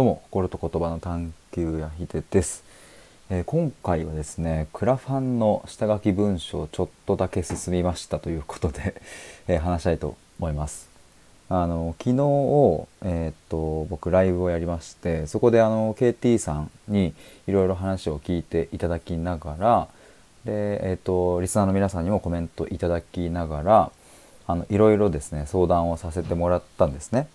[0.00, 2.64] どうも心と言葉の探求やひでです、
[3.28, 8.94] えー、今回はですねクラファンの下書き文章ちょっとだけ進みましたということで、
[9.46, 10.88] えー、話したいと思います
[11.50, 12.16] あの昨日
[13.02, 17.12] えー、っと僕ライブをやりましてそこであの KT さんに
[17.46, 19.88] いろいろ話を聞いていただきながら
[20.46, 23.92] でえー、っとリスナーの皆さんにもコメントいただきながら
[24.46, 27.28] あのいろいろですね相談をさせてもらったんですね。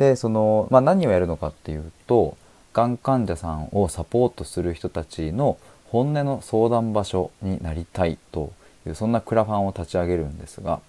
[0.00, 2.38] でその、まあ、何をやるのかっていうと
[2.72, 8.50] がん患者さんをサポートする人たちの本音の相談場所になりたいと
[8.86, 10.80] いうそんなクラファンを立ち上げるんですが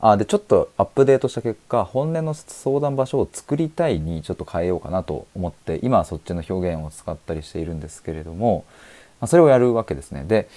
[0.00, 8.64] あでちょっとアップデートした結果本音の相談場所を作りたいにちょっと変えようかなと思って今はそっちの表現を使ったりしているんですけれども、
[9.20, 10.22] まあ、それをやるわけですね。
[10.22, 10.48] で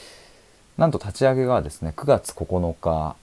[0.78, 3.16] なんと立ち上げがですね9月9日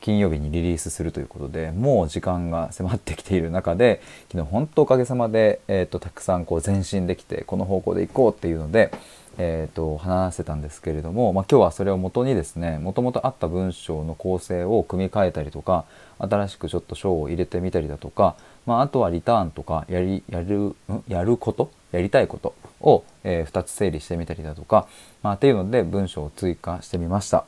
[0.00, 4.00] 金曜日にリリースするということでもう時間が迫ってきている中で
[4.30, 8.92] 昨日本当おかげさまで、えーと、たくさんこう前進できてこの方向で行こうっていうので、
[9.38, 15.84] えーと、話せたんですけれども、まあ、今日はそれを元にですねもともとあった文章の構成を組み替えたりとか
[16.18, 20.74] 新しくちょっと章を入れてみたりだとか、まあ、あとはリターンとかやりやる
[21.08, 21.70] やること？
[21.92, 22.54] やりたいこと？
[22.80, 24.86] を、えー、2つ整理してみたりだとか、
[25.22, 27.44] まあ、っていうので文章を追加してみました。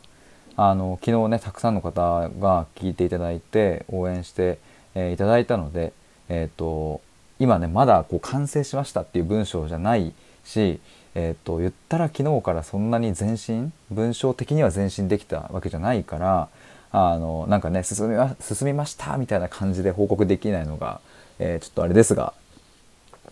[0.61, 4.59] あの昨日ねたくさんの方が聞いていただいて応援して、
[4.97, 5.93] えー、いただいたので、
[6.29, 7.01] えーと、
[7.39, 10.13] 今ねまだこう完成しましたっていう文章じゃない
[10.45, 10.81] し、
[11.15, 16.49] えーと、言ったら昨日からそんなに前進文章的には前進できたわけじゃないから
[16.91, 21.01] あのなんかね進みま進みましたみたいな感じで報告できないのが、
[21.39, 22.35] えー、ちょっとあれですが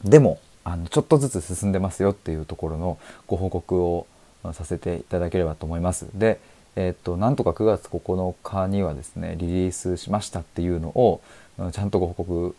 [0.05, 4.07] でもあのちょっとずつ進んでますよっていうところのご報告を
[4.53, 6.07] させていただければと思います。
[6.15, 6.39] で
[6.77, 11.21] え、っとなんとか9月9日にはですねリリースしましたっていうのを
[11.73, 12.57] ちゃんとご報告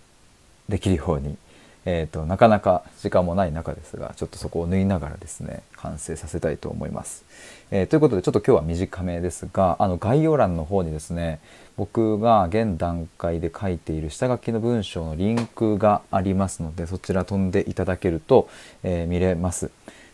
[0.67, 1.37] できるように、
[1.85, 7.23] え、っとなかなか時間もない中ですがちょっとそこを縫いながらですね完成させたいと思います。
[7.69, 11.39] えー、ということでちょっと今日は短めですがあの概要欄の方にですね
[11.75, 18.49] 僕が現段階で書いている下書きの文章のリンクがありますのでそちら飛んでいただけると、
[18.83, 19.69] え見れます。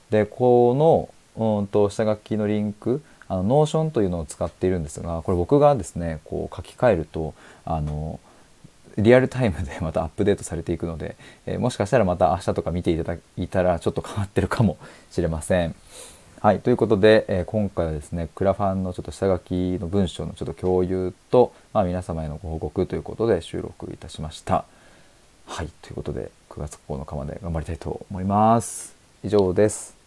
[0.10, 3.02] でこのうんと下書きのリンク
[3.34, 7.34] あのノーションというのを使っているんですがこれ僕がですねこう書き換えると
[7.66, 8.20] あの
[8.98, 11.16] リアルタイムでまたアップデートされていくので、
[11.48, 14.78] えー、もしかしたらまた明日とか見ていただいたらちょっと変わってるかも
[15.10, 15.74] しれません。
[16.42, 24.66] はい、ということで、えー、今回はですねクラファンのちょっと下書きの文章のちょっと共有と、まあ、皆様へのご報告ということで収録いたしました。
[25.46, 28.96] はいということで9月9日まで頑張りたいと思います。
[29.24, 30.03] 以上です。